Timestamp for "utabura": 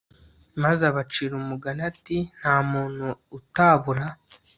3.37-4.05